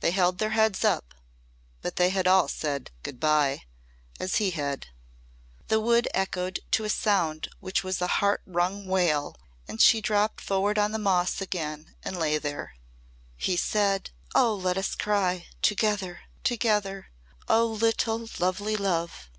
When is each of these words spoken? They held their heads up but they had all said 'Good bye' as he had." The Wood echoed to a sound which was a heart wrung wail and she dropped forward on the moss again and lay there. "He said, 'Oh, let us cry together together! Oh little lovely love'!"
They 0.00 0.10
held 0.10 0.36
their 0.36 0.50
heads 0.50 0.84
up 0.84 1.14
but 1.80 1.96
they 1.96 2.10
had 2.10 2.26
all 2.26 2.46
said 2.46 2.90
'Good 3.02 3.18
bye' 3.18 3.62
as 4.20 4.36
he 4.36 4.50
had." 4.50 4.88
The 5.68 5.80
Wood 5.80 6.08
echoed 6.12 6.60
to 6.72 6.84
a 6.84 6.90
sound 6.90 7.48
which 7.58 7.82
was 7.82 8.02
a 8.02 8.06
heart 8.20 8.42
wrung 8.44 8.86
wail 8.86 9.34
and 9.66 9.80
she 9.80 10.02
dropped 10.02 10.42
forward 10.42 10.78
on 10.78 10.92
the 10.92 10.98
moss 10.98 11.40
again 11.40 11.94
and 12.04 12.18
lay 12.18 12.36
there. 12.36 12.74
"He 13.38 13.56
said, 13.56 14.10
'Oh, 14.34 14.52
let 14.56 14.76
us 14.76 14.94
cry 14.94 15.46
together 15.62 16.20
together! 16.44 17.06
Oh 17.48 17.64
little 17.64 18.28
lovely 18.38 18.76
love'!" 18.76 19.30